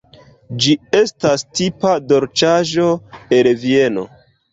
[0.63, 2.87] Ĝi estas tipa dolĉaĵo
[3.39, 4.07] el Vieno.